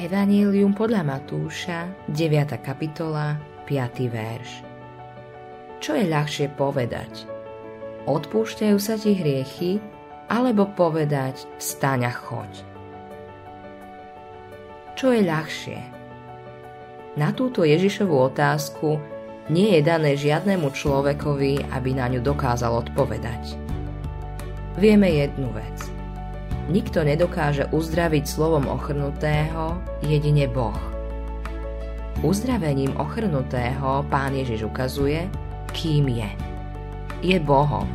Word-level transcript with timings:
Evanílium 0.00 0.72
podľa 0.72 1.04
Matúša, 1.04 2.08
9. 2.08 2.56
kapitola, 2.64 3.36
5. 3.68 4.08
verš. 4.08 4.64
Čo 5.76 5.92
je 5.92 6.08
ľahšie 6.08 6.56
povedať? 6.56 7.28
Odpúšťajú 8.08 8.78
sa 8.80 8.96
ti 8.96 9.12
hriechy, 9.12 9.76
alebo 10.32 10.72
povedať 10.72 11.44
vstaň 11.60 12.08
a 12.08 12.12
choď? 12.16 12.52
Čo 14.96 15.12
je 15.12 15.20
ľahšie? 15.20 15.80
Na 17.20 17.36
túto 17.36 17.68
Ježišovú 17.68 18.32
otázku 18.32 18.96
nie 19.52 19.76
je 19.76 19.84
dané 19.84 20.16
žiadnemu 20.16 20.72
človekovi, 20.72 21.76
aby 21.76 21.90
na 21.92 22.08
ňu 22.08 22.24
dokázal 22.24 22.88
odpovedať. 22.88 23.52
Vieme 24.80 25.12
jednu 25.12 25.52
vec– 25.52 25.76
Nikto 26.70 27.02
nedokáže 27.02 27.66
uzdraviť 27.74 28.30
slovom 28.30 28.70
ochrnutého, 28.70 29.74
jedine 30.06 30.46
Boh. 30.46 30.78
Uzdravením 32.22 32.94
ochrnutého 32.94 34.06
pán 34.06 34.38
Ježiš 34.38 34.70
ukazuje, 34.70 35.26
kým 35.74 36.06
je. 36.06 36.30
Je 37.26 37.42
Bohom. 37.42 37.90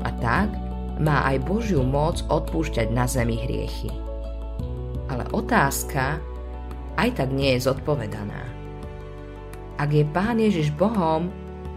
A 0.00 0.08
tak 0.16 0.48
má 0.96 1.28
aj 1.28 1.44
Božiu 1.44 1.84
moc 1.84 2.24
odpúšťať 2.32 2.88
na 2.88 3.04
zemi 3.04 3.36
hriechy. 3.44 3.92
Ale 5.12 5.28
otázka 5.36 6.16
aj 6.96 7.20
tak 7.20 7.28
nie 7.36 7.52
je 7.52 7.68
zodpovedaná. 7.68 8.48
Ak 9.76 9.92
je 9.92 10.08
pán 10.08 10.40
Ježiš 10.40 10.72
Bohom, 10.72 11.28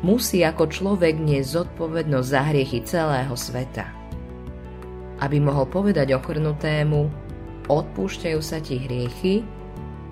musí 0.08 0.40
ako 0.40 0.72
človek 0.72 1.20
niesť 1.20 1.68
zodpovednosť 1.68 2.28
za 2.32 2.42
hriechy 2.48 2.80
celého 2.88 3.36
sveta 3.36 3.97
aby 5.22 5.38
mohol 5.42 5.66
povedať 5.66 6.14
ochrnutému, 6.14 7.10
odpúšťajú 7.68 8.40
sa 8.42 8.62
ti 8.62 8.78
hriechy, 8.78 9.42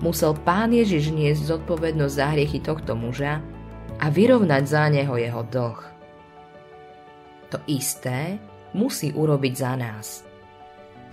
musel 0.02 0.36
pán 0.36 0.74
Ježiš 0.74 1.14
niesť 1.14 1.56
zodpovednosť 1.56 2.14
za 2.14 2.26
hriechy 2.34 2.58
tohto 2.60 2.98
muža 2.98 3.40
a 3.96 4.06
vyrovnať 4.12 4.62
za 4.66 4.84
neho 4.92 5.14
jeho 5.16 5.42
dlh. 5.46 5.80
To 7.54 7.58
isté 7.70 8.36
musí 8.74 9.14
urobiť 9.14 9.54
za 9.54 9.72
nás. 9.78 10.26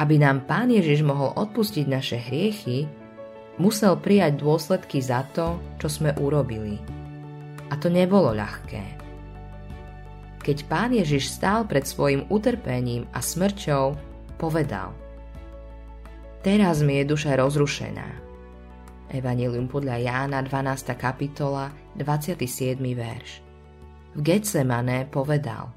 Aby 0.01 0.17
nám 0.17 0.49
pán 0.49 0.73
Ježiš 0.73 1.05
mohol 1.05 1.31
odpustiť 1.37 1.85
naše 1.85 2.17
hriechy, 2.17 2.89
musel 3.61 3.93
prijať 4.01 4.41
dôsledky 4.41 4.97
za 4.99 5.21
to, 5.31 5.61
čo 5.77 5.87
sme 5.87 6.17
urobili. 6.17 6.81
A 7.69 7.77
to 7.77 7.93
nebolo 7.93 8.33
ľahké. 8.33 9.02
Keď 10.43 10.67
pán 10.67 10.91
Ježiš 10.91 11.31
stál 11.39 11.63
pred 11.63 11.87
svojim 11.87 12.27
utrpením 12.27 13.07
a 13.15 13.23
smrťou, 13.23 13.95
povedal 14.35 14.91
Teraz 16.43 16.83
mi 16.83 16.99
je 16.99 17.07
duša 17.07 17.39
rozrušená. 17.39 18.19
Evangelium 19.07 19.71
podľa 19.71 20.03
Jána 20.03 20.43
12. 20.43 20.99
kapitola 20.99 21.71
27. 21.95 22.75
verš. 22.75 23.39
V 24.13 24.19
Getsemane 24.19 25.07
povedal 25.07 25.71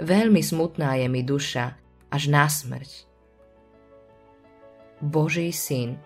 Veľmi 0.00 0.40
smutná 0.40 0.96
je 0.96 1.06
mi 1.12 1.20
duša, 1.20 1.76
až 2.08 2.22
na 2.32 2.48
smrť. 2.48 3.04
Boží 5.04 5.52
syn 5.52 6.00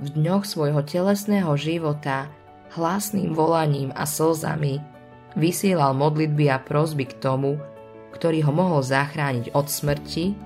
v 0.00 0.16
dňoch 0.16 0.48
svojho 0.48 0.80
telesného 0.80 1.52
života 1.60 2.32
hlasným 2.72 3.36
volaním 3.36 3.92
a 3.92 4.08
slzami 4.08 4.80
vysielal 5.36 5.96
modlitby 5.96 6.52
a 6.52 6.60
prosby 6.60 7.08
k 7.08 7.18
tomu, 7.20 7.56
ktorý 8.12 8.44
ho 8.44 8.52
mohol 8.52 8.80
zachrániť 8.84 9.56
od 9.56 9.66
smrti 9.66 10.36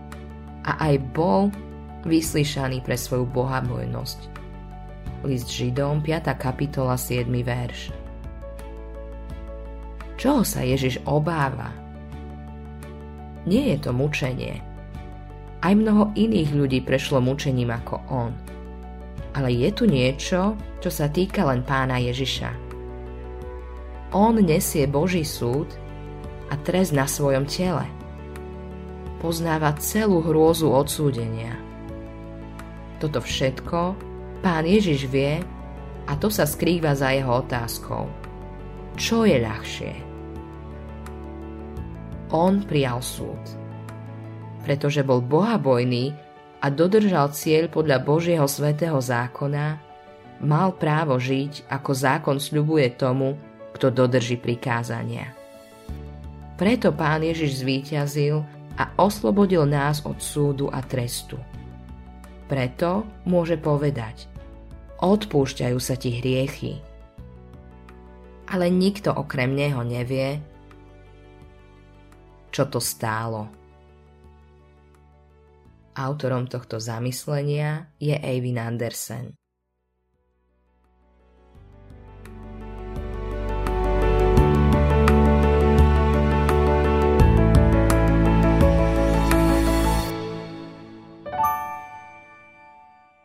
a 0.67 0.79
aj 0.91 0.95
bol 1.15 1.51
vyslyšaný 2.07 2.83
pre 2.87 2.95
svoju 2.95 3.27
bohabojnosť. 3.27 4.21
List 5.27 5.51
Židom 5.51 6.07
5. 6.07 6.31
kapitola 6.39 6.95
7. 6.95 7.27
verš 7.43 7.91
Čoho 10.17 10.47
sa 10.47 10.63
Ježiš 10.65 11.03
obáva? 11.05 11.69
Nie 13.45 13.75
je 13.75 13.79
to 13.79 13.91
mučenie. 13.93 14.63
Aj 15.61 15.75
mnoho 15.75 16.15
iných 16.15 16.51
ľudí 16.55 16.79
prešlo 16.83 17.21
mučením 17.21 17.75
ako 17.75 17.97
on. 18.09 18.33
Ale 19.37 19.53
je 19.53 19.69
tu 19.77 19.85
niečo, 19.85 20.57
čo 20.81 20.91
sa 20.91 21.13
týka 21.13 21.45
len 21.45 21.61
pána 21.67 22.01
Ježiša. 22.01 22.66
On 24.17 24.33
nesie 24.33 24.89
Boží 24.89 25.29
súd 25.29 25.69
a 26.49 26.57
trest 26.57 26.97
na 26.97 27.05
svojom 27.05 27.45
tele. 27.45 27.85
Poznáva 29.21 29.77
celú 29.77 30.25
hrôzu 30.25 30.73
odsúdenia. 30.73 31.53
Toto 32.97 33.21
všetko 33.21 33.93
pán 34.41 34.65
Ježiš 34.65 35.05
vie 35.13 35.45
a 36.09 36.17
to 36.17 36.33
sa 36.33 36.49
skrýva 36.49 36.97
za 36.97 37.13
jeho 37.13 37.45
otázkou. 37.45 38.09
Čo 38.97 39.29
je 39.29 39.37
ľahšie? 39.37 39.93
On 42.33 42.65
prijal 42.65 43.05
súd. 43.05 43.43
Pretože 44.65 45.05
bol 45.05 45.21
bohabojný 45.21 46.17
a 46.65 46.73
dodržal 46.73 47.37
cieľ 47.37 47.69
podľa 47.69 48.01
Božieho 48.01 48.49
svetého 48.49 48.97
zákona, 48.97 49.77
mal 50.41 50.73
právo 50.73 51.21
žiť, 51.21 51.69
ako 51.69 51.91
zákon 51.93 52.41
sľubuje 52.41 52.97
tomu, 52.97 53.37
kto 53.77 53.93
dodrží 53.93 54.41
prikázania. 54.41 55.37
Preto 56.57 56.97
pán 56.97 57.21
Ježiš 57.21 57.61
zvíťazil 57.61 58.41
a 58.81 58.85
oslobodil 58.97 59.69
nás 59.69 60.01
od 60.09 60.17
súdu 60.17 60.73
a 60.73 60.81
trestu. 60.81 61.37
Preto 62.49 63.05
môže 63.29 63.61
povedať, 63.61 64.25
odpúšťajú 65.05 65.77
sa 65.77 65.95
ti 66.01 66.17
hriechy. 66.17 66.81
Ale 68.49 68.73
nikto 68.73 69.13
okrem 69.13 69.53
neho 69.53 69.85
nevie, 69.85 70.41
čo 72.49 72.65
to 72.73 72.81
stálo. 72.81 73.53
Autorom 75.97 76.49
tohto 76.49 76.81
zamyslenia 76.81 77.93
je 78.01 78.17
Eivin 78.17 78.57
Andersen. 78.61 79.37